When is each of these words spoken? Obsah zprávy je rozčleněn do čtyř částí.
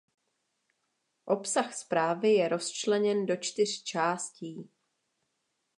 Obsah 1.25 1.73
zprávy 1.73 2.33
je 2.33 2.47
rozčleněn 2.47 3.25
do 3.25 3.37
čtyř 3.37 3.83
částí. 3.83 4.69